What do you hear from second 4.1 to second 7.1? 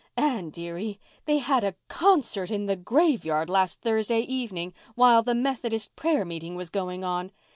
evening, while the Methodist prayer meeting was going